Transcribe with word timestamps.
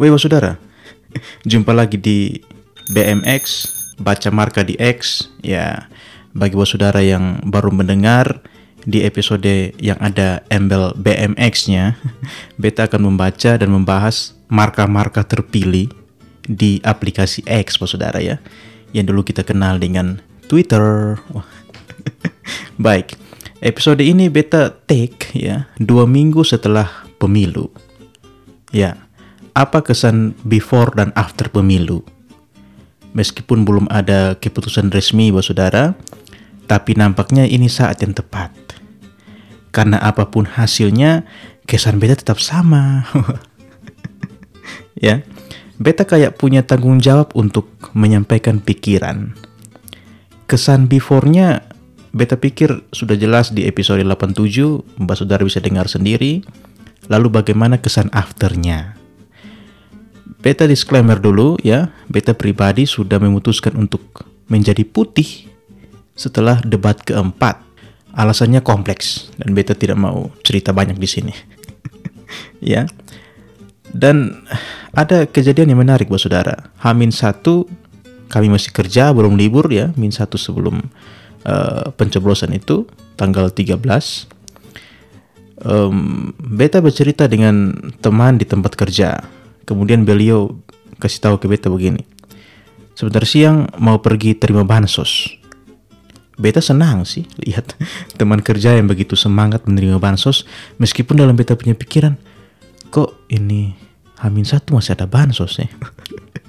Wewa 0.00 0.16
saudara, 0.16 0.56
jumpa 1.44 1.76
lagi 1.76 2.00
di 2.00 2.40
BMX, 2.88 3.68
baca 4.00 4.32
marka 4.32 4.64
di 4.64 4.72
X. 4.80 5.28
Ya, 5.44 5.92
bagi 6.32 6.56
bos 6.56 6.72
saudara 6.72 7.04
yang 7.04 7.44
baru 7.44 7.68
mendengar 7.68 8.40
di 8.88 9.04
episode 9.04 9.76
yang 9.76 10.00
ada 10.00 10.40
embel 10.48 10.96
BMX-nya, 10.96 12.00
beta 12.64 12.88
akan 12.88 13.12
membaca 13.12 13.60
dan 13.60 13.68
membahas 13.68 14.32
marka-marka 14.48 15.20
terpilih 15.20 15.92
di 16.48 16.80
aplikasi 16.80 17.44
X, 17.44 17.76
bos 17.76 17.92
saudara 17.92 18.24
ya, 18.24 18.40
yang 18.96 19.04
dulu 19.04 19.20
kita 19.20 19.44
kenal 19.44 19.76
dengan 19.76 20.16
Twitter. 20.48 21.20
Baik, 22.88 23.20
episode 23.60 24.00
ini 24.00 24.32
beta 24.32 24.72
take 24.72 25.28
ya 25.36 25.68
dua 25.76 26.08
minggu 26.08 26.40
setelah 26.40 26.88
pemilu. 27.20 27.68
Ya, 28.72 28.96
apa 29.54 29.82
kesan 29.82 30.36
before 30.46 30.94
dan 30.94 31.10
after 31.18 31.50
pemilu? 31.50 32.02
Meskipun 33.10 33.66
belum 33.66 33.90
ada 33.90 34.38
keputusan 34.38 34.94
resmi, 34.94 35.34
bos 35.34 35.50
saudara, 35.50 35.98
tapi 36.70 36.94
nampaknya 36.94 37.42
ini 37.42 37.66
saat 37.66 37.98
yang 38.06 38.14
tepat. 38.14 38.54
Karena 39.74 39.98
apa 39.98 40.30
pun 40.30 40.46
hasilnya, 40.46 41.26
kesan 41.66 41.98
beta 41.98 42.14
tetap 42.14 42.38
sama. 42.38 43.06
ya, 45.06 45.26
beta 45.82 46.06
kayak 46.06 46.38
punya 46.38 46.62
tanggung 46.62 47.02
jawab 47.02 47.34
untuk 47.34 47.66
menyampaikan 47.94 48.62
pikiran. 48.62 49.34
Kesan 50.46 50.86
before-nya 50.86 51.66
beta 52.14 52.38
pikir 52.38 52.86
sudah 52.94 53.18
jelas 53.18 53.50
di 53.50 53.66
episode 53.66 54.02
87, 54.02 55.02
Mbak 55.02 55.16
Saudara 55.18 55.42
bisa 55.42 55.58
dengar 55.58 55.90
sendiri. 55.90 56.46
Lalu 57.10 57.42
bagaimana 57.42 57.82
kesan 57.82 58.06
afternya? 58.14 58.99
Beta 60.40 60.64
disclaimer 60.64 61.20
dulu 61.20 61.60
ya, 61.60 61.92
beta 62.08 62.32
pribadi 62.32 62.88
sudah 62.88 63.20
memutuskan 63.20 63.76
untuk 63.76 64.24
menjadi 64.48 64.88
putih 64.88 65.52
setelah 66.16 66.64
debat 66.64 66.96
keempat. 66.96 67.60
Alasannya 68.16 68.64
kompleks 68.64 69.30
dan 69.36 69.52
beta 69.52 69.76
tidak 69.76 70.00
mau 70.00 70.32
cerita 70.42 70.72
banyak 70.72 70.96
di 70.96 71.08
sini. 71.08 71.34
ya. 72.72 72.88
Dan 73.92 74.42
ada 74.96 75.28
kejadian 75.28 75.76
yang 75.76 75.80
menarik 75.84 76.08
buat 76.08 76.24
saudara. 76.24 76.72
Hamin 76.80 77.12
satu 77.12 77.68
kami 78.32 78.48
masih 78.48 78.72
kerja 78.72 79.12
belum 79.12 79.36
libur 79.36 79.68
ya, 79.68 79.92
min 79.98 80.10
satu 80.10 80.40
sebelum 80.40 80.80
uh, 81.44 81.90
pencoblosan 81.94 82.56
itu 82.56 82.88
tanggal 83.18 83.52
13 83.52 83.76
um, 85.66 86.30
beta 86.38 86.80
bercerita 86.80 87.28
dengan 87.28 87.76
teman 88.00 88.40
di 88.40 88.46
tempat 88.48 88.78
kerja 88.78 89.20
Kemudian 89.70 90.02
beliau 90.02 90.50
kasih 90.98 91.22
tahu 91.22 91.38
ke 91.38 91.46
beta 91.46 91.70
begini. 91.70 92.02
Sebentar 92.98 93.22
siang 93.22 93.70
mau 93.78 94.02
pergi 94.02 94.34
terima 94.34 94.66
bansos. 94.66 95.30
Beta 96.34 96.58
senang 96.58 97.06
sih 97.06 97.22
lihat 97.38 97.78
teman 98.18 98.42
kerja 98.42 98.74
yang 98.74 98.90
begitu 98.90 99.14
semangat 99.14 99.62
menerima 99.70 100.02
bansos 100.02 100.42
meskipun 100.82 101.22
dalam 101.22 101.38
beta 101.38 101.54
punya 101.54 101.78
pikiran 101.78 102.18
kok 102.90 103.14
ini 103.30 103.78
Hamin 104.18 104.42
satu 104.42 104.74
masih 104.74 104.98
ada 104.98 105.06
bansos 105.06 105.62
ya. 105.62 105.70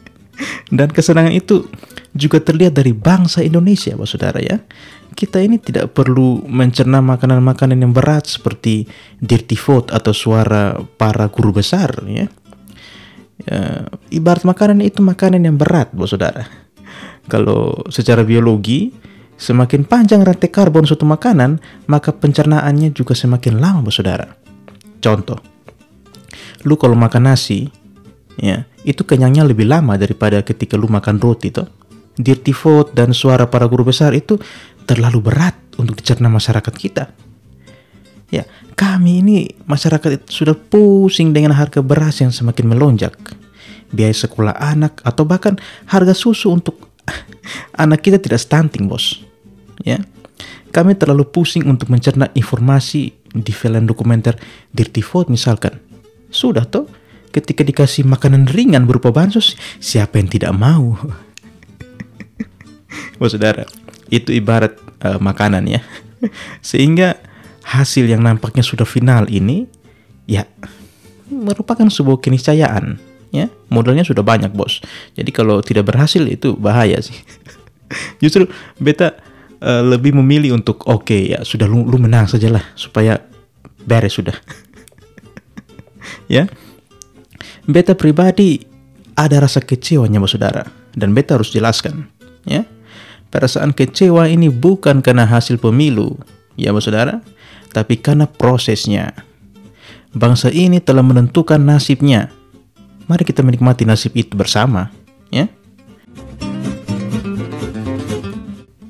Dan 0.76 0.90
kesenangan 0.90 1.32
itu 1.32 1.70
juga 2.18 2.42
terlihat 2.42 2.74
dari 2.74 2.92
bangsa 2.92 3.46
Indonesia, 3.46 3.94
Pak 3.94 4.08
Saudara 4.10 4.42
ya. 4.42 4.58
Kita 5.14 5.38
ini 5.44 5.62
tidak 5.62 5.94
perlu 5.94 6.42
mencerna 6.50 7.04
makanan-makanan 7.04 7.78
yang 7.78 7.94
berat 7.94 8.26
seperti 8.26 8.90
dirty 9.22 9.60
food 9.60 9.94
atau 9.94 10.10
suara 10.16 10.80
para 10.98 11.30
guru 11.30 11.52
besar 11.62 11.94
ya 12.08 12.32
ya, 13.46 13.88
ibarat 14.14 14.44
makanan 14.46 14.82
itu 14.82 15.02
makanan 15.02 15.46
yang 15.46 15.58
berat, 15.58 15.94
bos 15.94 16.14
saudara. 16.14 16.46
Kalau 17.30 17.86
secara 17.94 18.26
biologi, 18.26 18.92
semakin 19.38 19.86
panjang 19.86 20.22
rantai 20.26 20.50
karbon 20.50 20.86
suatu 20.86 21.06
makanan, 21.06 21.62
maka 21.90 22.14
pencernaannya 22.14 22.92
juga 22.94 23.14
semakin 23.14 23.62
lama, 23.62 23.86
bos 23.86 23.98
saudara. 23.98 24.30
Contoh, 25.02 25.40
lu 26.66 26.78
kalau 26.78 26.94
makan 26.94 27.34
nasi, 27.34 27.70
ya 28.38 28.66
itu 28.86 29.06
kenyangnya 29.06 29.46
lebih 29.46 29.70
lama 29.70 29.98
daripada 29.98 30.42
ketika 30.42 30.78
lu 30.78 30.90
makan 30.90 31.18
roti, 31.22 31.50
toh. 31.54 31.70
Dirty 32.12 32.52
food 32.52 32.92
dan 32.92 33.16
suara 33.16 33.48
para 33.48 33.66
guru 33.66 33.88
besar 33.88 34.12
itu 34.12 34.36
terlalu 34.84 35.32
berat 35.32 35.56
untuk 35.80 35.96
dicerna 35.98 36.28
masyarakat 36.28 36.74
kita. 36.76 37.08
Ya, 38.32 38.48
kami 38.80 39.20
ini 39.24 39.38
masyarakat 39.68 40.28
sudah 40.28 40.56
pusing 40.56 41.36
dengan 41.36 41.52
harga 41.52 41.84
beras 41.84 42.24
yang 42.24 42.32
semakin 42.32 42.68
melonjak. 42.68 43.16
Biaya 43.92 44.16
sekolah 44.16 44.56
anak 44.56 45.04
atau 45.04 45.28
bahkan 45.28 45.60
harga 45.88 46.16
susu 46.16 46.52
untuk 46.52 46.92
anak 47.84 48.04
kita 48.04 48.18
tidak 48.18 48.40
stunting, 48.40 48.88
Bos. 48.88 49.20
Ya. 49.84 50.00
Kami 50.72 50.96
terlalu 50.96 51.28
pusing 51.28 51.68
untuk 51.68 51.92
mencerna 51.92 52.32
informasi 52.32 53.12
di 53.36 53.52
film 53.52 53.84
dokumenter 53.84 54.40
Dirty 54.72 55.04
Food 55.04 55.28
misalkan. 55.28 55.76
Sudah 56.32 56.64
toh, 56.64 56.88
ketika 57.36 57.68
dikasih 57.68 58.08
makanan 58.08 58.48
ringan 58.48 58.88
berupa 58.88 59.12
bansos, 59.12 59.60
siapa 59.84 60.16
yang 60.16 60.32
tidak 60.32 60.56
mau? 60.56 60.96
Bos 63.20 63.36
saudara, 63.36 63.68
itu 64.08 64.32
ibarat 64.32 64.80
uh, 65.04 65.20
makanan 65.20 65.68
ya. 65.68 65.84
Sehingga 66.64 67.20
hasil 67.68 68.08
yang 68.08 68.24
nampaknya 68.24 68.64
sudah 68.64 68.88
final 68.88 69.28
ini 69.28 69.68
ya 70.26 70.48
merupakan 71.32 71.88
sebuah 71.88 72.20
keniscayaan 72.20 73.11
ya 73.32 73.48
modalnya 73.72 74.04
sudah 74.04 74.22
banyak 74.22 74.52
bos. 74.52 74.84
Jadi 75.16 75.32
kalau 75.32 75.64
tidak 75.64 75.90
berhasil 75.90 76.22
itu 76.28 76.54
bahaya 76.60 77.00
sih. 77.00 77.16
Justru 78.24 78.48
beta 78.78 79.18
uh, 79.64 79.84
lebih 79.84 80.16
memilih 80.16 80.56
untuk 80.60 80.84
oke 80.88 81.08
okay, 81.08 81.32
ya 81.36 81.40
sudah 81.42 81.66
lu, 81.66 81.88
lu 81.88 81.98
menang 81.98 82.28
sajalah 82.28 82.62
supaya 82.78 83.18
beres 83.84 84.16
sudah. 84.16 84.36
Ya. 86.32 86.48
Beta 87.68 87.94
pribadi 87.94 88.64
ada 89.20 89.44
rasa 89.44 89.60
kecewanya 89.60 90.18
bos 90.18 90.32
saudara. 90.32 90.64
Dan 90.96 91.12
beta 91.12 91.36
harus 91.36 91.52
jelaskan 91.52 92.08
ya. 92.48 92.64
Perasaan 93.32 93.72
kecewa 93.72 94.28
ini 94.28 94.48
bukan 94.52 95.00
karena 95.00 95.24
hasil 95.28 95.60
pemilu 95.60 96.20
ya 96.60 96.72
bos 96.72 96.88
saudara 96.88 97.20
tapi 97.72 98.00
karena 98.00 98.28
prosesnya. 98.28 99.16
Bangsa 100.12 100.52
ini 100.52 100.84
telah 100.84 101.04
menentukan 101.04 101.60
nasibnya. 101.60 102.28
Mari 103.12 103.28
kita 103.28 103.44
menikmati 103.44 103.84
nasib 103.84 104.16
itu 104.16 104.40
bersama, 104.40 104.88
ya. 105.36 105.52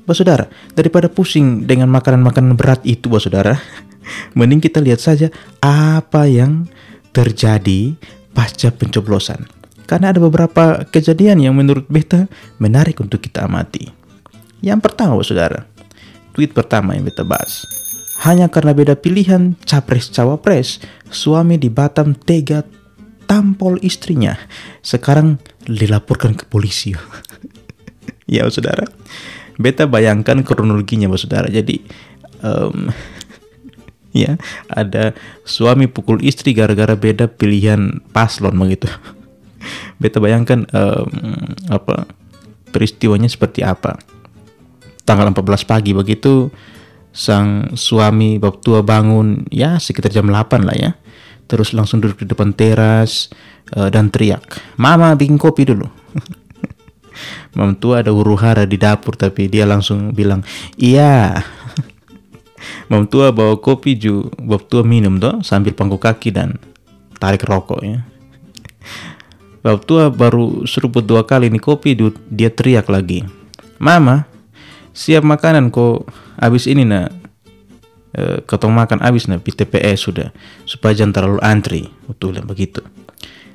Bos 0.06 0.14
saudara, 0.14 0.46
daripada 0.78 1.10
pusing 1.10 1.66
dengan 1.66 1.90
makanan-makanan 1.90 2.54
berat 2.54 2.86
itu, 2.86 3.10
bos 3.10 3.26
saudara, 3.26 3.58
mending 4.38 4.62
kita 4.62 4.78
lihat 4.78 5.02
saja 5.02 5.26
apa 5.58 6.30
yang 6.30 6.70
terjadi 7.10 7.98
pasca 8.30 8.70
pencoblosan. 8.70 9.42
Karena 9.90 10.14
ada 10.14 10.22
beberapa 10.22 10.86
kejadian 10.86 11.42
yang 11.42 11.58
menurut 11.58 11.90
beta 11.90 12.30
menarik 12.62 13.02
untuk 13.02 13.18
kita 13.26 13.50
amati. 13.50 13.90
Yang 14.62 14.86
pertama, 14.86 15.18
bos 15.18 15.34
saudara, 15.34 15.66
tweet 16.30 16.54
pertama 16.54 16.94
yang 16.94 17.10
beta 17.10 17.26
bahas. 17.26 17.66
Hanya 18.22 18.46
karena 18.46 18.70
beda 18.70 18.94
pilihan 18.94 19.58
capres-cawapres, 19.66 20.78
suami 21.10 21.58
di 21.58 21.66
Batam 21.66 22.14
tega 22.14 22.62
tampol 23.26 23.78
istrinya. 23.80 24.36
Sekarang 24.80 25.38
dilaporkan 25.66 26.34
ke 26.36 26.44
polisi. 26.48 26.92
ya, 28.30 28.46
saudara. 28.50 28.88
Beta 29.56 29.86
bayangkan 29.86 30.42
kronologinya, 30.42 31.10
saudara. 31.16 31.46
Jadi, 31.48 31.82
um, 32.42 32.90
ya 34.22 34.36
ada 34.68 35.16
suami 35.48 35.88
pukul 35.88 36.20
istri 36.20 36.52
gara-gara 36.52 36.92
beda 36.92 37.28
pilihan 37.30 38.04
paslon 38.12 38.56
begitu. 38.56 38.88
Beta 40.02 40.18
bayangkan 40.18 40.66
um, 40.74 41.10
apa 41.70 42.10
peristiwanya 42.74 43.30
seperti 43.30 43.62
apa. 43.62 43.96
Tanggal 45.02 45.34
14 45.34 45.66
pagi 45.66 45.92
begitu 45.94 46.50
sang 47.12 47.76
suami 47.76 48.40
bab 48.40 48.64
tua 48.64 48.80
bangun 48.80 49.44
ya 49.52 49.76
sekitar 49.76 50.08
jam 50.08 50.32
8 50.32 50.64
lah 50.64 50.72
ya 50.72 50.90
terus 51.46 51.74
langsung 51.76 52.00
duduk 52.00 52.24
di 52.24 52.26
depan 52.30 52.54
teras 52.54 53.30
uh, 53.76 53.88
dan 53.88 54.08
teriak 54.08 54.42
mama 54.76 55.14
bikin 55.14 55.36
kopi 55.36 55.68
dulu. 55.68 55.86
Mam 57.52 57.76
tua 57.76 58.00
ada 58.00 58.08
huru 58.08 58.32
hara 58.40 58.64
di 58.64 58.80
dapur 58.80 59.12
tapi 59.12 59.44
dia 59.46 59.68
langsung 59.68 60.16
bilang 60.16 60.40
iya. 60.80 61.44
Mam 62.90 63.04
tua 63.04 63.28
bawa 63.28 63.60
kopi 63.60 64.00
ju 64.00 64.32
bab 64.40 64.64
tua 64.72 64.80
minum 64.80 65.20
tuh 65.20 65.44
sambil 65.44 65.76
pangku 65.76 66.00
kaki 66.00 66.32
dan 66.32 66.56
tarik 67.20 67.44
rokok 67.44 67.84
ya. 67.84 68.00
Bab 69.60 69.84
tua 69.84 70.08
baru 70.08 70.64
seruput 70.64 71.04
dua 71.04 71.22
kali 71.28 71.52
ini 71.52 71.60
kopi 71.60 71.94
dia 72.32 72.48
teriak 72.48 72.88
lagi 72.88 73.42
mama 73.82 74.30
siap 74.94 75.26
makanan 75.26 75.74
kok 75.74 76.06
habis 76.38 76.70
ini 76.70 76.86
nak 76.86 77.10
e, 78.16 78.44
makan 78.68 78.98
habis 79.00 79.28
nak 79.28 79.44
PTPS 79.44 80.08
sudah 80.08 80.28
supaya 80.64 80.96
jangan 80.96 81.12
terlalu 81.16 81.40
antri 81.42 81.82
betul 82.08 82.36
begitu 82.44 82.84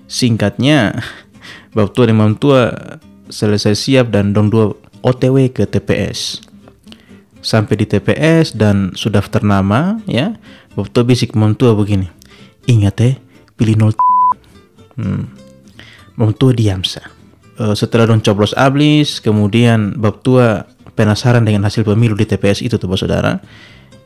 Singkatnya, 0.08 1.04
bab 1.76 1.92
tua 1.92 2.08
dan 2.08 2.16
mam 2.16 2.34
tua 2.40 2.72
selesai 3.28 3.76
siap 3.76 4.16
dan 4.16 4.32
dong 4.32 4.48
dua 4.48 4.72
OTW 5.04 5.52
ke 5.52 5.68
TPS. 5.68 6.42
Sampai 7.44 7.80
di 7.80 7.86
TPS 7.86 8.56
dan 8.56 8.96
sudah 8.96 9.22
ternama, 9.28 10.00
ya, 10.08 10.40
bab 10.74 10.88
tua 10.96 11.04
bisik 11.04 11.36
mam 11.36 11.54
tua 11.54 11.76
begini. 11.76 12.08
Ingat 12.72 12.96
eh, 13.04 13.16
pilih 13.60 13.76
nol. 13.76 13.92
Hmm. 14.96 15.28
Mam 16.18 16.32
tua 16.34 16.56
diam 16.56 16.82
sa. 16.82 17.04
Uh, 17.60 17.76
setelah 17.76 18.08
dong 18.10 18.24
coblos 18.24 18.56
ablis, 18.56 19.20
kemudian 19.20 20.00
bab 20.00 20.24
tua 20.24 20.66
penasaran 20.98 21.46
dengan 21.46 21.68
hasil 21.68 21.86
pemilu 21.86 22.18
di 22.18 22.26
TPS 22.26 22.64
itu 22.64 22.80
tuh 22.80 22.90
saudara. 22.98 23.44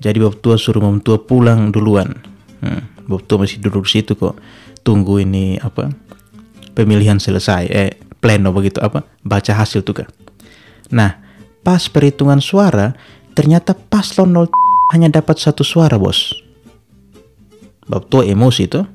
Jadi 0.02 0.18
bab 0.18 0.42
tua 0.42 0.58
suruh 0.58 0.82
mam 0.82 0.98
tua 1.00 1.22
pulang 1.22 1.70
duluan. 1.70 2.18
Hmm. 2.66 2.90
Tua 3.06 3.46
masih 3.46 3.62
duduk 3.62 3.86
situ 3.86 4.18
kok. 4.18 4.34
Tunggu 4.82 5.22
ini 5.22 5.62
apa? 5.62 5.94
Pemilihan 6.74 7.22
selesai. 7.22 7.70
Eh, 7.70 7.92
pleno 8.18 8.50
begitu 8.50 8.82
apa? 8.82 9.06
Baca 9.22 9.54
hasil 9.54 9.86
tuh 9.86 10.02
kan. 10.02 10.10
Nah, 10.90 11.22
pas 11.62 11.86
perhitungan 11.86 12.42
suara, 12.42 12.98
ternyata 13.38 13.78
paslon 13.78 14.34
0 14.34 14.50
hanya 14.98 15.22
dapat 15.22 15.38
satu 15.38 15.62
suara, 15.62 16.02
bos. 16.02 16.34
Bab 17.86 18.10
tua 18.10 18.26
emosi 18.26 18.66
tuh 18.66 18.86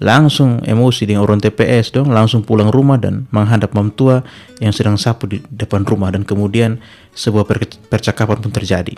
langsung 0.00 0.64
emosi 0.64 1.04
dengan 1.04 1.22
orang 1.28 1.44
TPS 1.44 1.92
dong, 1.92 2.08
langsung 2.08 2.40
pulang 2.40 2.72
rumah 2.72 2.96
dan 2.96 3.28
menghadap 3.30 3.76
mam 3.76 3.92
tua 3.92 4.24
yang 4.58 4.72
sedang 4.72 4.96
sapu 4.96 5.28
di 5.28 5.38
depan 5.52 5.84
rumah 5.84 6.08
dan 6.08 6.24
kemudian 6.24 6.80
sebuah 7.12 7.44
per 7.44 7.68
percakapan 7.92 8.40
pun 8.40 8.50
terjadi. 8.50 8.96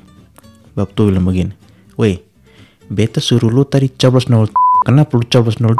Bab 0.72 0.96
tua 0.96 1.12
bilang 1.12 1.28
begini, 1.28 1.52
weh, 2.00 2.16
beta 2.88 3.20
suruh 3.20 3.52
lu 3.52 3.69
tadi 3.69 3.92
coblos 3.92 4.32
nol, 4.32 4.48
kenapa 4.88 5.20
lu 5.20 5.24
coblos 5.28 5.60
nol? 5.60 5.76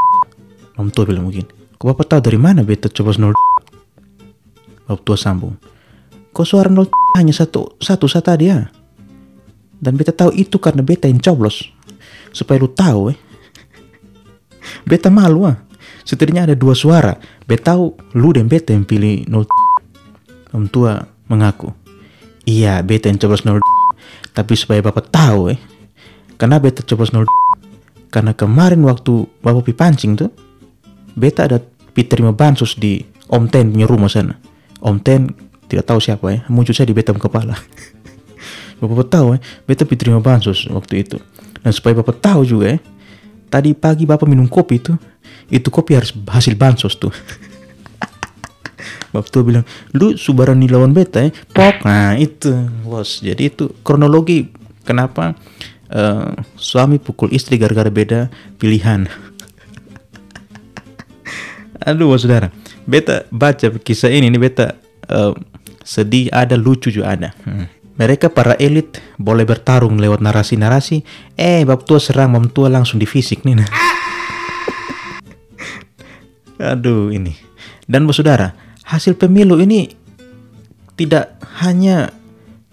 Mam 0.76 0.92
tua 0.92 1.08
bilang 1.08 1.24
begini, 1.24 1.48
kok 1.80 1.86
bapak 1.88 2.06
tahu 2.12 2.20
dari 2.28 2.36
mana 2.36 2.60
beta 2.60 2.92
coblos 2.92 3.16
nol? 3.16 3.32
Bab 4.84 5.00
tua 5.00 5.16
sambung, 5.16 5.56
kok 6.36 6.44
suara 6.44 6.68
nol 6.68 6.92
hanya 7.16 7.32
satu 7.32 7.80
satu 7.80 8.04
saat 8.04 8.28
tadi 8.28 8.52
ya? 8.52 8.68
Dan 9.82 9.96
beta 9.96 10.12
tahu 10.12 10.30
itu 10.36 10.60
karena 10.60 10.84
beta 10.84 11.10
yang 11.10 11.18
coblos. 11.18 11.66
Supaya 12.30 12.62
lu 12.62 12.70
tahu 12.70 13.10
eh, 13.10 13.18
Beta 14.86 15.10
malu 15.10 15.50
ah. 15.50 15.58
Setidaknya 16.02 16.50
ada 16.50 16.54
dua 16.58 16.74
suara. 16.74 17.18
Beta 17.46 17.74
tahu 17.74 17.98
lu 18.14 18.30
dan 18.34 18.46
beta 18.46 18.74
yang 18.74 18.86
pilih 18.86 19.26
nol. 19.26 19.46
Om 20.54 20.70
tua 20.70 21.02
mengaku. 21.26 21.74
Iya, 22.46 22.82
beta 22.82 23.10
yang 23.10 23.18
coblos 23.18 23.42
nol. 23.46 23.71
Tapi 24.32 24.52
supaya 24.56 24.81
bapak 24.81 25.12
tahu 25.12 25.52
eh. 25.52 25.61
Karena 26.40 26.58
beta 26.58 26.81
coblos 26.82 27.12
nol. 27.12 27.29
Karena 28.12 28.32
kemarin 28.32 28.81
waktu 28.84 29.29
bapak 29.44 29.69
pi 29.69 29.73
pancing 29.76 30.12
tuh. 30.17 30.31
Beta 31.12 31.44
ada 31.44 31.61
pi 31.93 32.02
terima 32.08 32.32
bansos 32.32 32.76
di 32.76 33.05
Om 33.29 33.49
Ten 33.52 33.73
punya 33.73 33.87
rumah 33.88 34.08
sana. 34.08 34.37
Om 34.81 34.96
Ten 35.00 35.29
tidak 35.69 35.88
tahu 35.88 36.00
siapa 36.00 36.26
ya. 36.32 36.40
Muncul 36.49 36.73
saya 36.73 36.88
di 36.88 36.96
beta 36.96 37.12
kepala. 37.12 37.56
bapak 38.81 39.08
tahu 39.12 39.37
eh. 39.37 39.40
Beta 39.69 39.84
pi 39.84 39.94
terima 40.00 40.19
bansos 40.19 40.64
waktu 40.73 41.05
itu. 41.05 41.20
Dan 41.61 41.70
supaya 41.70 42.00
bapak 42.00 42.19
tahu 42.19 42.43
juga 42.49 42.76
eh 42.76 42.81
tadi 43.52 43.76
pagi 43.76 44.08
bapak 44.08 44.25
minum 44.25 44.49
kopi 44.49 44.81
itu 44.81 44.96
itu 45.52 45.69
kopi 45.69 45.93
harus 45.93 46.17
hasil 46.17 46.56
bansos 46.56 46.96
tuh 46.96 47.12
bapak 49.11 49.29
tuh 49.31 49.43
bilang 49.46 49.64
lu 49.94 50.14
subarani 50.19 50.67
lawan 50.69 50.94
beta 50.94 51.25
ya 51.25 51.31
pok 51.52 51.84
nah 51.87 52.14
itu 52.19 52.52
bos 52.82 53.23
jadi 53.23 53.50
itu 53.50 53.70
kronologi 53.82 54.50
kenapa 54.82 55.34
uh, 55.93 56.32
suami 56.58 56.99
pukul 56.99 57.31
istri 57.32 57.58
gara-gara 57.58 57.90
beda 57.90 58.32
pilihan 58.58 59.06
aduh 61.88 62.12
bos 62.12 62.23
saudara 62.23 62.50
beta 62.87 63.26
baca 63.31 63.70
kisah 63.81 64.11
ini 64.11 64.31
ini 64.31 64.38
beta 64.38 64.79
uh, 65.11 65.32
sedih 65.82 66.31
ada 66.31 66.55
lucu 66.55 66.90
juga 66.94 67.14
ada 67.14 67.31
hmm. 67.43 67.82
Mereka 67.93 68.32
para 68.32 68.56
elit 68.56 69.05
boleh 69.20 69.44
bertarung 69.44 70.00
lewat 70.00 70.25
narasi-narasi. 70.25 71.05
Eh, 71.37 71.61
bab 71.69 71.85
tua 71.85 72.00
serang 72.00 72.32
mam 72.32 72.49
tua 72.49 72.73
langsung 72.73 72.96
di 72.96 73.05
fisik 73.05 73.44
nih. 73.44 73.61
Nah. 73.61 73.69
Aduh, 76.73 77.12
ini. 77.12 77.37
Dan 77.85 78.08
saudara, 78.08 78.56
hasil 78.92 79.16
pemilu 79.16 79.56
ini 79.64 79.88
tidak 81.00 81.40
hanya 81.64 82.12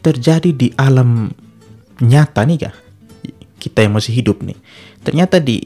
terjadi 0.03 0.51
di 0.51 0.67
alam 0.75 1.31
nyata 2.03 2.43
nih 2.43 2.57
kah? 2.67 2.75
Kita 3.59 3.83
yang 3.83 3.95
masih 3.95 4.11
hidup 4.15 4.43
nih. 4.43 4.59
Ternyata 5.03 5.39
di 5.39 5.63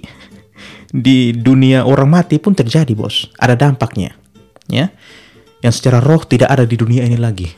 di 0.93 1.33
dunia 1.33 1.89
orang 1.89 2.05
mati 2.05 2.37
pun 2.37 2.53
terjadi, 2.53 2.93
Bos. 2.93 3.33
Ada 3.41 3.57
dampaknya. 3.57 4.13
Ya. 4.69 4.93
Yang 5.65 5.81
secara 5.81 5.97
roh 5.97 6.21
tidak 6.21 6.53
ada 6.53 6.69
di 6.69 6.77
dunia 6.77 7.05
ini 7.05 7.17
lagi. 7.17 7.49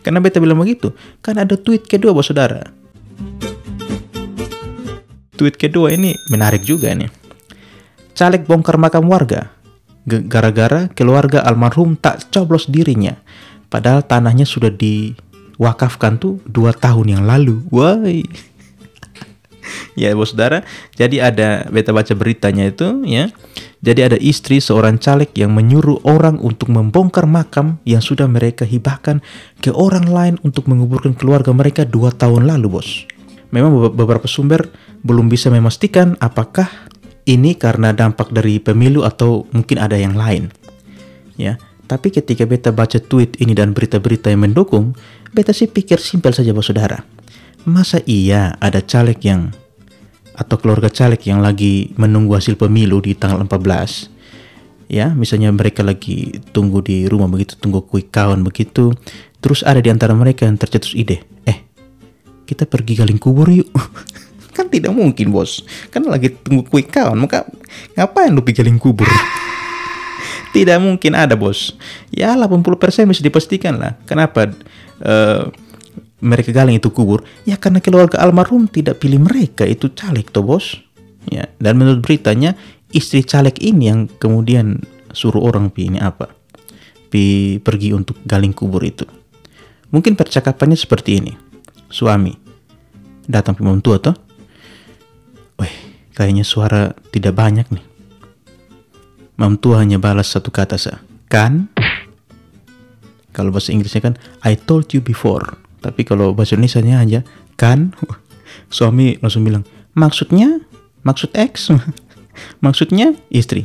Karena 0.00 0.20
beta 0.22 0.40
bilang 0.40 0.60
begitu. 0.60 0.94
Kan 1.20 1.36
ada 1.36 1.56
tweet 1.56 1.84
kedua 1.84 2.12
bos 2.12 2.28
saudara. 2.28 2.64
Tweet 5.36 5.56
kedua 5.56 5.92
ini 5.92 6.12
menarik 6.28 6.64
juga 6.64 6.92
nih. 6.92 7.08
Caleg 8.12 8.44
bongkar 8.44 8.76
makam 8.76 9.08
warga. 9.08 9.48
Gara-gara 10.06 10.88
keluarga 10.92 11.44
almarhum 11.44 11.94
tak 11.96 12.32
coblos 12.32 12.66
dirinya. 12.66 13.20
Padahal 13.70 14.02
tanahnya 14.02 14.48
sudah 14.48 14.72
diwakafkan 14.72 16.18
tuh 16.18 16.40
dua 16.48 16.74
tahun 16.74 17.20
yang 17.20 17.24
lalu. 17.28 17.62
Woi. 17.68 18.24
ya 20.00 20.16
bos 20.16 20.32
saudara. 20.32 20.64
Jadi 20.96 21.20
ada 21.20 21.68
beta 21.68 21.92
baca 21.94 22.12
beritanya 22.16 22.72
itu 22.72 23.04
ya 23.06 23.30
jadi 23.80 24.12
ada 24.12 24.18
istri 24.20 24.60
seorang 24.60 25.00
caleg 25.00 25.32
yang 25.32 25.56
menyuruh 25.56 26.04
orang 26.04 26.36
untuk 26.36 26.68
membongkar 26.68 27.24
makam 27.24 27.80
yang 27.88 28.04
sudah 28.04 28.28
mereka 28.28 28.68
hibahkan 28.68 29.24
ke 29.64 29.72
orang 29.72 30.04
lain 30.04 30.34
untuk 30.44 30.68
menguburkan 30.68 31.16
keluarga 31.16 31.48
mereka 31.56 31.88
dua 31.88 32.12
tahun 32.12 32.44
lalu, 32.44 32.68
bos. 32.68 33.08
Memang 33.48 33.72
beberapa 33.96 34.28
sumber 34.28 34.68
belum 35.00 35.32
bisa 35.32 35.48
memastikan 35.48 36.12
apakah 36.20 36.68
ini 37.26 37.56
karena 37.56 37.92
dampak 37.92 38.32
dari 38.32 38.62
pemilu 38.62 39.04
atau 39.04 39.48
mungkin 39.50 39.76
ada 39.80 39.96
yang 39.96 40.16
lain. 40.16 40.52
Ya, 41.40 41.56
tapi 41.88 42.12
ketika 42.12 42.44
beta 42.44 42.70
baca 42.70 43.00
tweet 43.00 43.40
ini 43.40 43.56
dan 43.56 43.72
berita-berita 43.72 44.28
yang 44.28 44.44
mendukung, 44.44 44.92
beta 45.32 45.50
sih 45.56 45.68
pikir 45.68 45.98
simpel 45.98 46.36
saja, 46.36 46.52
bos 46.52 46.68
saudara. 46.68 47.02
Masa 47.64 48.00
iya 48.08 48.56
ada 48.60 48.80
caleg 48.80 49.20
yang 49.24 49.52
atau 50.40 50.56
keluarga 50.56 50.88
caleg 50.88 51.20
yang 51.28 51.44
lagi 51.44 51.92
menunggu 52.00 52.32
hasil 52.32 52.56
pemilu 52.56 53.04
di 53.04 53.12
tanggal 53.12 53.44
14 53.44 54.08
ya 54.90 55.12
misalnya 55.12 55.52
mereka 55.54 55.84
lagi 55.84 56.40
tunggu 56.50 56.80
di 56.80 57.04
rumah 57.06 57.28
begitu 57.30 57.60
tunggu 57.60 57.84
quick 57.84 58.08
count 58.10 58.42
begitu 58.42 58.90
terus 59.38 59.60
ada 59.62 59.78
di 59.78 59.92
antara 59.92 60.16
mereka 60.16 60.48
yang 60.48 60.56
tercetus 60.56 60.98
ide 60.98 61.22
eh 61.44 61.62
kita 62.48 62.66
pergi 62.66 62.98
galing 62.98 63.20
kubur 63.20 63.52
yuk 63.52 63.68
tidak 64.70 64.94
mungkin 64.94 65.34
bos. 65.34 65.66
Kan 65.90 66.06
lagi 66.06 66.30
tunggu 66.30 66.64
quick 66.70 66.94
count 66.94 67.18
maka 67.18 67.44
ngapain 67.98 68.30
lu 68.30 68.40
galing 68.40 68.78
kubur? 68.78 69.10
Tidak 70.54 70.82
mungkin 70.82 71.14
ada 71.14 71.38
bos. 71.38 71.78
Ya 72.10 72.34
80% 72.34 73.06
bisa 73.06 73.22
dipastikan 73.22 73.78
lah. 73.78 73.94
Kenapa 74.02 74.50
uh, 75.06 75.46
mereka 76.18 76.50
galing 76.50 76.82
itu 76.82 76.90
kubur? 76.90 77.22
Ya 77.46 77.54
karena 77.54 77.78
keluarga 77.78 78.18
almarhum 78.18 78.66
tidak 78.66 78.98
pilih 78.98 79.22
mereka. 79.22 79.62
Itu 79.62 79.94
caleg 79.94 80.26
toh 80.34 80.42
bos. 80.42 80.74
Ya 81.30 81.46
dan 81.62 81.78
menurut 81.78 82.02
beritanya 82.02 82.58
istri 82.90 83.22
caleg 83.22 83.62
ini 83.62 83.94
yang 83.94 84.10
kemudian 84.18 84.82
suruh 85.14 85.46
orang 85.46 85.70
pi 85.70 85.86
ini 85.86 86.02
apa? 86.02 86.26
Pi 87.10 87.58
pergi 87.62 87.94
untuk 87.94 88.18
galing 88.26 88.50
kubur 88.50 88.82
itu. 88.82 89.06
Mungkin 89.94 90.18
percakapannya 90.18 90.74
seperti 90.74 91.22
ini. 91.22 91.32
Suami 91.90 92.34
datang 93.30 93.54
toh. 93.54 94.14
Weh, 94.14 94.18
kayaknya 96.20 96.44
suara 96.44 96.92
tidak 97.16 97.32
banyak 97.32 97.64
nih. 97.72 97.80
Mam 99.40 99.56
tua 99.56 99.80
hanya 99.80 99.96
balas 99.96 100.28
satu 100.28 100.52
kata 100.52 100.76
sa 100.76 101.00
kan? 101.32 101.72
Kalau 103.32 103.48
bahasa 103.48 103.72
Inggrisnya 103.72 104.04
kan 104.04 104.14
I 104.44 104.52
told 104.52 104.92
you 104.92 105.00
before. 105.00 105.56
Tapi 105.80 106.04
kalau 106.04 106.36
bahasa 106.36 106.60
Indonesia 106.60 106.84
aja 107.00 107.20
kan? 107.56 107.96
Suami 108.68 109.16
langsung 109.24 109.48
bilang 109.48 109.64
maksudnya? 109.96 110.60
Maksud 111.00 111.32
X? 111.32 111.72
Maksudnya 112.64 113.16
istri. 113.32 113.64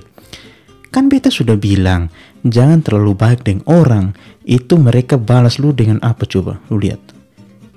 Kan 0.96 1.12
beta 1.12 1.28
sudah 1.28 1.60
bilang 1.60 2.08
jangan 2.48 2.80
terlalu 2.80 3.12
baik 3.12 3.44
dengan 3.44 3.68
orang. 3.68 4.06
Itu 4.48 4.80
mereka 4.80 5.20
balas 5.20 5.60
lu 5.60 5.76
dengan 5.76 6.00
apa 6.00 6.24
coba? 6.24 6.64
Lu 6.72 6.80
lihat. 6.80 7.04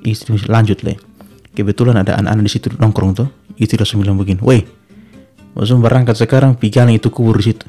Istri 0.06 0.46
lanjut 0.46 0.86
le 0.86 1.07
kebetulan 1.58 1.98
ada 1.98 2.14
anak-anak 2.22 2.44
di 2.46 2.52
situ 2.54 2.70
nongkrong 2.78 3.12
tuh 3.18 3.28
istri 3.58 3.74
langsung 3.74 3.98
bilang 3.98 4.14
begini 4.14 4.38
woi 4.38 4.62
langsung 5.58 5.82
berangkat 5.82 6.14
sekarang 6.14 6.54
pigaling 6.54 7.02
itu 7.02 7.10
kubur 7.10 7.34
di 7.42 7.50
situ 7.50 7.66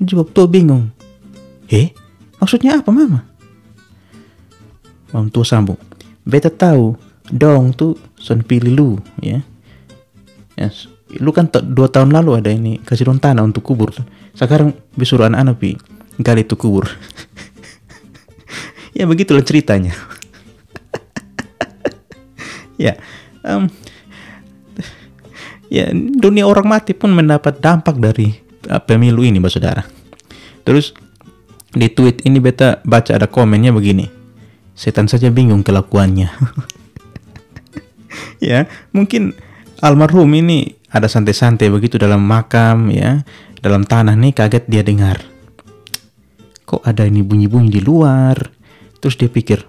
jawab 0.00 0.32
tuh 0.32 0.48
bingung 0.48 0.88
eh 1.68 1.92
maksudnya 2.40 2.80
apa 2.80 2.88
mama 2.88 3.28
Mam 5.08 5.32
tua 5.32 5.44
sambung. 5.44 5.80
Beta 6.28 6.52
tahu 6.52 6.92
dong 7.32 7.72
tuh 7.72 7.96
son 8.20 8.44
pilih 8.44 8.72
lu 8.76 8.90
ya. 9.24 9.40
Yes. 10.52 10.88
Lu 11.16 11.32
kan 11.32 11.48
dua 11.48 11.88
tahun 11.88 12.12
lalu 12.12 12.36
ada 12.36 12.52
ini 12.52 12.76
kasih 12.84 13.08
dong 13.08 13.16
tanah 13.16 13.40
untuk 13.40 13.64
kubur 13.64 13.88
tuh. 13.88 14.04
sekarang 14.38 14.70
disuruh 14.94 15.26
anak-anak 15.26 15.56
pi 15.58 15.74
gali 16.22 16.46
itu 16.46 16.54
kubur 16.54 16.86
ya 18.98 19.02
begitulah 19.02 19.42
ceritanya 19.42 19.98
ya 22.78 22.94
um, 23.42 23.66
ya 25.68 25.90
dunia 25.92 26.48
orang 26.48 26.64
mati 26.64 26.96
pun 26.96 27.12
mendapat 27.12 27.60
dampak 27.60 27.98
dari 28.00 28.32
uh, 28.70 28.80
pemilu 28.80 29.26
ini 29.26 29.42
mbak 29.42 29.52
saudara. 29.52 29.84
Terus 30.64 30.94
di 31.74 31.90
tweet 31.92 32.24
ini 32.24 32.40
beta 32.40 32.80
baca 32.86 33.18
ada 33.18 33.28
komennya 33.28 33.74
begini. 33.74 34.08
Setan 34.78 35.10
saja 35.10 35.28
bingung 35.28 35.66
kelakuannya. 35.66 36.30
Ya 38.38 38.70
mungkin 38.94 39.34
almarhum 39.82 40.30
ini 40.30 40.78
ada 40.94 41.10
santai-santai 41.10 41.74
begitu 41.74 41.98
dalam 41.98 42.22
makam 42.22 42.86
ya. 42.88 43.26
Dalam 43.58 43.82
tanah 43.82 44.14
nih 44.14 44.30
kaget 44.30 44.70
dia 44.70 44.86
dengar. 44.86 45.18
Kok 46.62 46.86
ada 46.86 47.02
ini 47.02 47.26
bunyi-bunyi 47.26 47.66
di 47.66 47.82
luar? 47.82 48.38
Terus 49.02 49.18
dia 49.18 49.26
pikir 49.26 49.66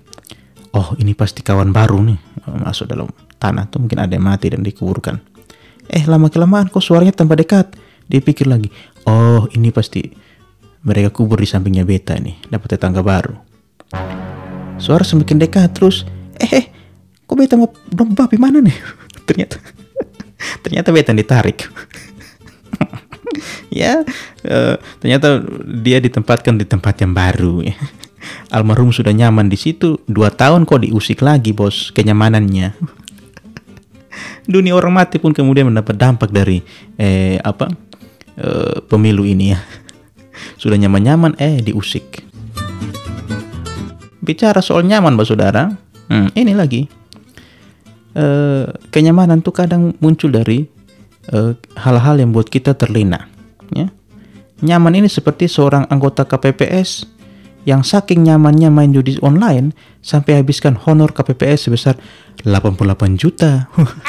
oh 0.74 0.94
ini 1.02 1.18
pasti 1.18 1.42
kawan 1.42 1.74
baru 1.74 1.98
nih 2.06 2.20
masuk 2.58 2.90
dalam 2.90 3.06
tanah 3.38 3.70
tuh 3.70 3.84
mungkin 3.84 4.02
ada 4.02 4.14
yang 4.14 4.26
mati 4.26 4.50
dan 4.50 4.66
dikuburkan. 4.66 5.22
Eh 5.90 6.06
lama 6.06 6.30
kelamaan 6.30 6.70
kok 6.70 6.82
suaranya 6.82 7.14
tambah 7.14 7.38
dekat. 7.38 7.74
Dia 8.10 8.26
pikir 8.26 8.50
lagi 8.50 8.74
oh 9.06 9.50
ini 9.54 9.70
pasti 9.74 10.06
mereka 10.86 11.12
kubur 11.12 11.42
di 11.42 11.48
sampingnya 11.50 11.84
beta 11.84 12.16
nih 12.16 12.38
dapat 12.48 12.78
tetangga 12.78 13.02
baru. 13.04 13.36
Suara 14.80 15.04
semakin 15.04 15.42
dekat 15.42 15.76
terus. 15.76 16.08
Eh, 16.40 16.50
eh 16.50 16.66
kok 17.26 17.36
beta 17.36 17.60
mau 17.60 17.68
dong 17.92 18.16
babi 18.16 18.40
mana 18.40 18.64
nih? 18.64 18.76
Ternyata 19.28 19.58
ternyata 20.64 20.90
beta 20.94 21.12
ditarik. 21.12 21.66
Ya 23.70 24.02
uh, 24.50 24.76
ternyata 24.98 25.46
dia 25.86 26.02
ditempatkan 26.02 26.58
di 26.58 26.66
tempat 26.66 26.98
yang 27.06 27.14
baru 27.14 27.62
ya. 27.62 27.78
Almarhum 28.50 28.90
sudah 28.90 29.14
nyaman 29.14 29.48
di 29.48 29.58
situ. 29.58 30.02
Dua 30.10 30.34
tahun 30.34 30.66
kok 30.66 30.86
diusik 30.86 31.22
lagi 31.22 31.54
bos 31.54 31.94
kenyamanannya. 31.94 32.74
Dunia 34.50 34.74
orang 34.74 34.98
mati 34.98 35.22
pun 35.22 35.32
kemudian 35.32 35.70
mendapat 35.70 35.96
dampak 35.96 36.34
dari 36.34 36.66
eh 36.98 37.38
apa 37.40 37.70
eh, 38.38 38.78
pemilu 38.90 39.24
ini 39.26 39.54
ya. 39.54 39.60
Sudah 40.58 40.76
nyaman-nyaman 40.80 41.38
eh 41.38 41.62
diusik. 41.62 42.26
Bicara 44.20 44.60
soal 44.62 44.86
nyaman 44.86 45.16
mbak 45.16 45.28
saudara 45.30 45.70
hmm, 46.10 46.34
ini 46.34 46.54
lagi. 46.58 46.82
Eh, 48.18 48.66
kenyamanan 48.90 49.46
tuh 49.46 49.54
kadang 49.54 49.94
muncul 50.02 50.34
dari 50.34 50.66
eh, 51.30 51.54
hal-hal 51.78 52.18
yang 52.18 52.34
buat 52.34 52.50
kita 52.50 52.74
terlena 52.74 53.30
ya. 53.70 53.88
Nyaman 54.60 54.98
ini 55.00 55.08
seperti 55.08 55.48
seorang 55.48 55.88
anggota 55.88 56.28
KPPS 56.28 57.19
yang 57.68 57.84
saking 57.84 58.28
nyamannya 58.28 58.72
main 58.72 58.92
judi 58.96 59.20
online 59.20 59.76
sampai 60.00 60.40
habiskan 60.40 60.80
honor 60.88 61.12
KPPS 61.12 61.68
sebesar 61.68 62.00
88 62.48 63.20
juta. 63.20 63.68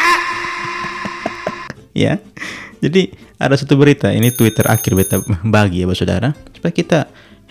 Ya 1.90 2.22
jadi 2.80 3.12
ada 3.36 3.54
satu 3.58 3.76
berita 3.76 4.08
ini 4.08 4.32
Twitter 4.32 4.64
akhir 4.64 4.96
beta 4.96 5.16
bagi 5.44 5.84
ya 5.84 5.90
saudara. 5.92 6.32
Supaya 6.54 6.72
kita 6.72 6.98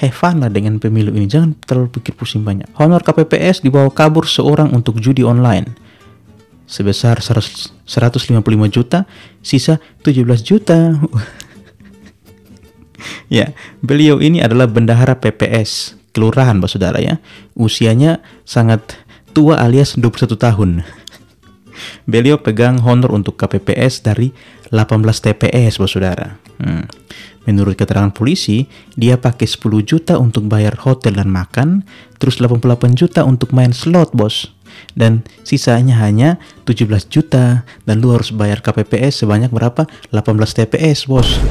have 0.01 0.15
fun 0.15 0.41
lah 0.41 0.50
dengan 0.50 0.82
pemilu 0.82 1.13
ini 1.13 1.29
jangan 1.29 1.53
terlalu 1.63 2.01
pikir 2.01 2.18
pusing 2.18 2.41
banyak. 2.41 2.65
Honor 2.82 3.06
KPPS 3.06 3.62
dibawa 3.62 3.94
kabur 3.94 4.25
seorang 4.25 4.74
untuk 4.74 4.98
judi 4.98 5.22
online. 5.22 5.70
Sebesar 6.70 7.18
155 7.22 7.74
juta, 8.70 9.10
sisa 9.41 9.82
17 10.06 10.25
juta. 10.46 10.94
ya, 13.30 13.54
beliau 13.80 14.20
ini 14.20 14.44
adalah 14.44 14.68
bendahara 14.68 15.16
PPS, 15.18 15.96
kelurahan 16.12 16.58
Pak 16.60 16.70
Saudara 16.70 17.00
ya. 17.00 17.22
Usianya 17.56 18.20
sangat 18.44 19.00
tua 19.32 19.62
alias 19.62 19.96
21 19.96 20.36
tahun. 20.36 20.72
beliau 22.12 22.36
pegang 22.42 22.84
honor 22.84 23.16
untuk 23.16 23.40
KPPS 23.40 24.04
dari 24.04 24.36
18 24.74 25.00
TPS 25.24 25.80
Pak 25.80 25.90
Saudara. 25.90 26.36
Hmm. 26.60 26.86
Menurut 27.48 27.80
keterangan 27.80 28.14
polisi, 28.14 28.70
dia 28.94 29.18
pakai 29.18 29.48
10 29.48 29.82
juta 29.82 30.20
untuk 30.22 30.46
bayar 30.46 30.76
hotel 30.86 31.18
dan 31.18 31.32
makan, 31.32 31.82
terus 32.22 32.38
88 32.38 32.94
juta 32.94 33.26
untuk 33.26 33.56
main 33.56 33.74
slot, 33.74 34.14
Bos 34.14 34.54
dan 34.96 35.26
sisanya 35.44 35.98
hanya 36.00 36.38
17 36.70 37.10
juta 37.10 37.66
dan 37.84 37.96
lu 38.00 38.14
harus 38.14 38.30
bayar 38.30 38.62
KPPS 38.62 39.26
sebanyak 39.26 39.50
berapa? 39.50 39.90
18 40.14 40.56
TPS, 40.56 41.10
Bos. 41.10 41.42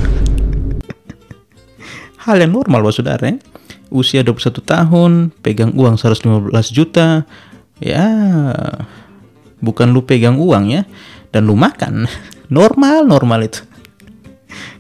Hal 2.29 2.45
yang 2.45 2.53
normal, 2.53 2.85
Bos 2.85 3.01
Saudara. 3.01 3.25
Ya? 3.25 3.41
Usia 3.89 4.21
21 4.21 4.61
tahun, 4.61 5.13
pegang 5.41 5.73
uang 5.73 5.97
115 5.97 6.53
juta. 6.69 7.25
Ya, 7.81 8.05
bukan 9.65 9.97
lu 9.97 10.05
pegang 10.05 10.37
uang 10.37 10.69
ya 10.69 10.85
dan 11.33 11.49
lu 11.49 11.57
makan. 11.57 12.05
Normal, 12.49 13.05
normal 13.05 13.45
itu. 13.45 13.61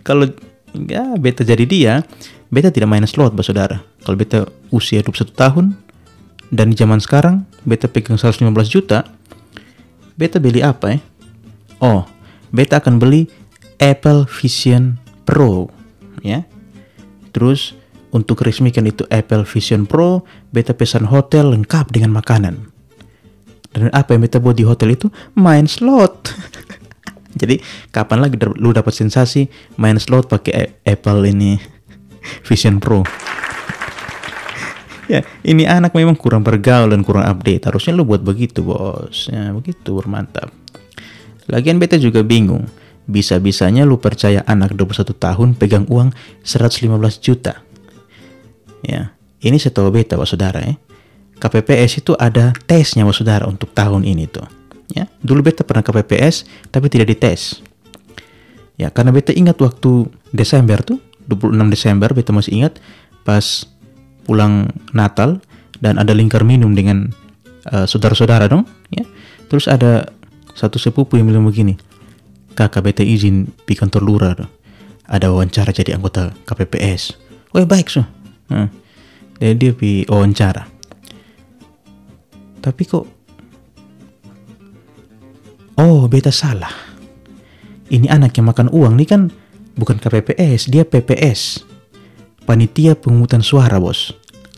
Kalau 0.00 0.24
ya 0.72 1.04
beta 1.20 1.44
jadi 1.44 1.64
dia, 1.68 2.00
beta 2.48 2.72
tidak 2.72 2.88
main 2.88 3.04
slot, 3.04 3.36
Bos 3.36 3.44
Saudara. 3.48 3.84
Kalau 4.04 4.16
beta 4.16 4.48
usia 4.72 5.04
21 5.04 5.36
tahun, 5.36 5.76
dan 6.48 6.72
di 6.72 6.76
zaman 6.76 7.00
sekarang 7.00 7.44
beta 7.64 7.88
pegang 7.88 8.16
115 8.16 8.48
juta 8.72 9.04
beta 10.16 10.40
beli 10.40 10.64
apa 10.64 10.96
ya 10.96 11.00
oh 11.84 12.08
beta 12.48 12.80
akan 12.80 12.96
beli 12.96 13.28
Apple 13.78 14.24
Vision 14.26 14.96
Pro 15.28 15.68
ya 16.24 16.42
terus 17.38 17.78
untuk 18.10 18.42
resmikan 18.42 18.82
itu 18.82 19.06
Apple 19.14 19.46
Vision 19.46 19.86
Pro 19.86 20.26
beta 20.50 20.74
pesan 20.74 21.06
hotel 21.06 21.54
lengkap 21.54 21.94
dengan 21.94 22.10
makanan. 22.18 22.66
Dan 23.70 23.94
apa 23.94 24.18
yang 24.18 24.26
beta 24.26 24.42
buat 24.42 24.58
di 24.58 24.66
hotel 24.66 24.98
itu? 24.98 25.06
Main 25.38 25.70
slot. 25.70 26.34
Jadi 27.40 27.62
kapan 27.94 28.26
lagi 28.26 28.34
lu 28.58 28.74
dapat 28.74 28.90
sensasi 28.90 29.46
main 29.78 30.02
slot 30.02 30.26
pakai 30.26 30.82
Apple 30.82 31.30
ini? 31.30 31.54
Vision 32.50 32.82
Pro. 32.82 33.06
Ya 35.08 35.24
ini 35.40 35.64
anak 35.64 35.96
memang 35.96 36.12
kurang 36.20 36.44
bergaul 36.44 36.92
dan 36.92 37.00
kurang 37.00 37.24
update. 37.24 37.64
Harusnya 37.64 37.96
lu 37.96 38.04
buat 38.04 38.20
begitu 38.20 38.60
bos. 38.60 39.32
Ya 39.32 39.56
begitu 39.56 39.96
bermantap. 39.96 40.52
Lagian 41.48 41.80
beta 41.80 41.96
juga 41.96 42.20
bingung 42.20 42.68
bisa-bisanya 43.08 43.88
lu 43.88 43.96
percaya 43.96 44.44
anak 44.44 44.76
21 44.76 45.16
tahun 45.16 45.48
pegang 45.56 45.88
uang 45.88 46.12
115 46.44 46.92
juta. 47.24 47.64
Ya 48.84 49.16
ini 49.40 49.56
setahu 49.56 49.88
beta 49.88 50.20
bos 50.20 50.30
saudara 50.30 50.60
ya. 50.60 50.76
KPPS 51.40 52.04
itu 52.04 52.12
ada 52.20 52.52
tesnya 52.68 53.08
bos 53.08 53.16
saudara 53.16 53.48
untuk 53.48 53.72
tahun 53.72 54.04
ini 54.04 54.28
tuh. 54.28 54.44
Ya 54.92 55.08
dulu 55.24 55.48
beta 55.48 55.64
pernah 55.64 55.80
KPPS 55.80 56.44
tapi 56.68 56.92
tidak 56.92 57.16
dites. 57.16 57.64
Ya 58.76 58.92
karena 58.92 59.10
beta 59.10 59.32
ingat 59.32 59.56
waktu 59.58 60.06
Desember 60.30 60.84
tuh 60.84 61.00
26 61.32 61.56
Desember 61.72 62.12
beta 62.12 62.30
masih 62.36 62.60
ingat 62.60 62.76
pas 63.24 63.64
pulang 64.28 64.68
Natal 64.92 65.40
dan 65.80 65.96
ada 65.96 66.12
lingkar 66.12 66.44
minum 66.44 66.76
dengan 66.76 67.08
uh, 67.72 67.88
saudara-saudara 67.88 68.52
dong 68.52 68.68
ya. 68.92 69.08
Terus 69.48 69.64
ada 69.64 70.12
satu 70.52 70.76
sepupu 70.76 71.16
yang 71.16 71.32
bilang 71.32 71.48
begini 71.48 71.87
kakak 72.58 72.90
beta 72.90 73.06
izin 73.06 73.46
di 73.62 73.74
kantor 73.78 74.02
lurah 74.02 74.34
ada 75.06 75.26
wawancara 75.30 75.70
jadi 75.70 75.94
anggota 75.94 76.34
KPPS 76.42 77.14
oh 77.54 77.62
baik 77.62 77.86
so 77.86 78.02
nah, 78.50 78.66
dia 79.38 79.72
pi 79.74 80.02
wawancara. 80.06 80.66
Tapi 82.58 82.82
kok 82.84 83.06
oh 85.78 86.00
beta 86.10 86.34
salah. 86.34 86.74
Ini 87.88 88.10
anak 88.10 88.36
yang 88.36 88.52
makan 88.52 88.68
uang 88.68 88.98
nih 89.00 89.08
kan 89.08 89.22
bukan 89.78 89.96
KPPS 89.96 90.68
dia 90.68 90.84
PPS 90.84 91.64
panitia 92.44 92.98
pemungutan 92.98 93.40
suara 93.40 93.78
bos. 93.80 94.12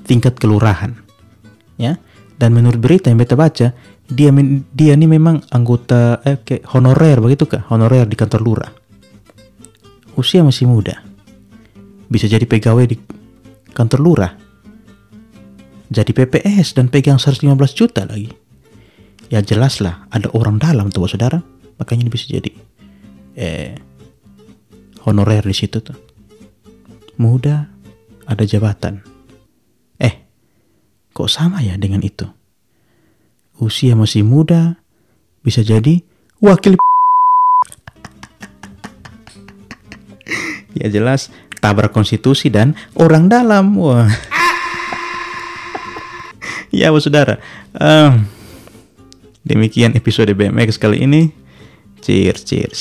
Tingkat 0.08 0.40
kelurahan. 0.40 0.96
Ya? 1.78 2.00
Dan 2.40 2.56
menurut 2.56 2.80
berita 2.80 3.12
yang 3.12 3.20
beta 3.20 3.36
baca 3.36 3.76
dia 4.10 4.34
dia 4.74 4.92
ini 4.98 5.06
memang 5.06 5.38
anggota 5.54 6.18
eh, 6.26 6.42
kayak 6.42 6.66
honorer 6.74 7.22
begitu 7.22 7.46
kah? 7.46 7.62
Honorer 7.70 8.10
di 8.10 8.18
kantor 8.18 8.40
lurah. 8.42 8.72
Usia 10.18 10.42
masih 10.42 10.66
muda. 10.66 10.98
Bisa 12.10 12.26
jadi 12.26 12.42
pegawai 12.42 12.90
di 12.90 12.98
kantor 13.70 14.00
lurah. 14.02 14.32
Jadi 15.90 16.10
PPS 16.10 16.74
dan 16.74 16.90
pegang 16.90 17.18
115 17.22 17.46
juta 17.74 18.02
lagi. 18.06 18.30
Ya 19.30 19.38
jelas 19.46 19.78
lah 19.78 20.10
ada 20.10 20.26
orang 20.34 20.58
dalam 20.58 20.90
tuh 20.90 21.06
saudara. 21.06 21.38
Makanya 21.78 22.06
ini 22.06 22.10
bisa 22.10 22.26
jadi 22.26 22.50
eh 23.38 23.78
honorer 25.06 25.46
di 25.46 25.54
situ 25.54 25.78
tuh. 25.78 25.98
Muda 27.14 27.70
ada 28.26 28.42
jabatan. 28.42 29.06
Eh, 30.02 30.14
kok 31.14 31.30
sama 31.30 31.62
ya 31.62 31.78
dengan 31.78 32.02
itu? 32.02 32.39
Usia 33.60 33.92
masih 33.92 34.24
muda, 34.24 34.80
bisa 35.44 35.60
jadi 35.60 36.00
wakil. 36.40 36.80
ya 40.72 40.88
jelas, 40.88 41.28
tabrak 41.60 41.92
konstitusi 41.92 42.48
dan 42.48 42.72
orang 42.96 43.28
dalam. 43.28 43.76
Wah. 43.76 44.08
ya, 46.72 46.88
saudara. 46.96 47.36
Um, 47.76 48.24
demikian 49.44 49.92
episode 49.92 50.32
BMX 50.32 50.80
kali 50.80 51.04
ini. 51.04 51.28
Cheers, 52.00 52.40
cheers. 52.48 52.80